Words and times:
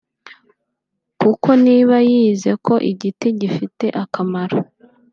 kuko 1.21 1.49
niba 1.65 1.95
yize 2.09 2.51
ko 2.65 2.73
igiti 2.91 3.27
gifite 3.39 3.85
akamaro 4.03 4.57